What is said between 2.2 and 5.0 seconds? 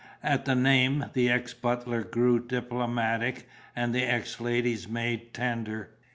diplomatic, and the ex lady's